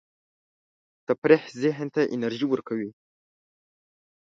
[1.07, 2.89] تفریح ذهن ته انرژي ورکوي.